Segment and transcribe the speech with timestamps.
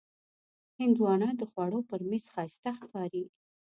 [0.79, 3.23] هندوانه د خوړو پر میز ښایسته ښکاري.